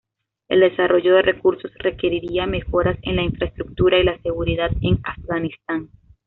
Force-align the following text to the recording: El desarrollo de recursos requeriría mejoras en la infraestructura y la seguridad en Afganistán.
El 0.49 0.61
desarrollo 0.61 1.13
de 1.13 1.21
recursos 1.21 1.71
requeriría 1.77 2.47
mejoras 2.47 2.97
en 3.03 3.17
la 3.17 3.21
infraestructura 3.21 3.99
y 3.99 4.03
la 4.03 4.19
seguridad 4.23 4.71
en 4.81 4.97
Afganistán. 5.03 5.91